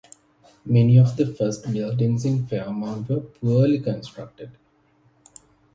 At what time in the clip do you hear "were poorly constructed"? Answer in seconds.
3.07-4.49